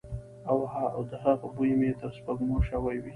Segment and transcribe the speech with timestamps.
[0.97, 3.09] او د هغه بوی مې تر سپوږمو شوی وی.